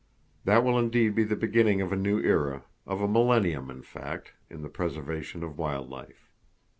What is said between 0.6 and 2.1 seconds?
will indeed be the beginning of a